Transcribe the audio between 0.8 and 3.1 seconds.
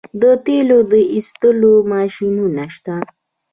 د ایستلو ماشینونه شته.